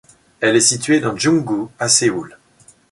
Elle 0.39 0.55
est 0.55 0.61
située 0.61 0.99
dans 0.99 1.15
Jung-gu, 1.15 1.67
à 1.77 1.87
Séoul. 1.87 2.35